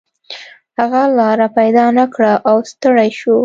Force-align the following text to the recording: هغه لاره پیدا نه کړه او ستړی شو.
هغه 0.79 1.01
لاره 1.17 1.47
پیدا 1.57 1.85
نه 1.97 2.05
کړه 2.13 2.33
او 2.49 2.57
ستړی 2.71 3.09
شو. 3.19 3.35